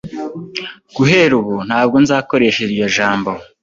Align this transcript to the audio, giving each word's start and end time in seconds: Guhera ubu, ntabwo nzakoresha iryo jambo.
Guhera 0.95 1.33
ubu, 1.39 1.55
ntabwo 1.67 1.95
nzakoresha 2.03 2.59
iryo 2.67 2.85
jambo. 2.95 3.31